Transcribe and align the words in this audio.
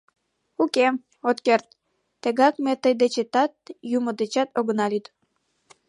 Уке, 0.63 0.87
от 1.29 1.37
керт: 1.45 1.67
тегак 2.21 2.55
ме 2.63 2.73
тый 2.81 2.93
дечетат, 3.01 3.53
юмет 3.97 4.15
дечат 4.21 4.49
огына 4.59 4.85
лӱд! 4.91 5.05